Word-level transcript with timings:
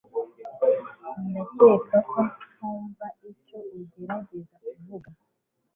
Ndakeka 1.29 1.97
ko 2.11 2.19
ntumva 2.53 3.05
icyo 3.31 3.59
ugerageza 3.79 4.55
kuvuga 4.65 5.09